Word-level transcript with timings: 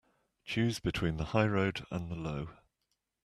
Choose 0.43 0.79
between 0.79 1.17
the 1.17 1.25
high 1.25 1.45
road 1.45 1.85
and 1.91 2.09
the 2.09 2.15
low. 2.15 2.49